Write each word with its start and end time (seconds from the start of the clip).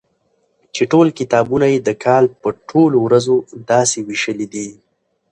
چي 0.73 0.83
ټول 0.91 1.07
کتابونه 1.19 1.65
يي 1.73 1.79
د 1.83 1.89
کال 2.03 2.23
په 2.41 2.49
ټولو 2.69 2.97
ورځو 3.05 3.35
داسي 3.69 3.99
ويشلي 4.07 4.47
دي 4.53 4.69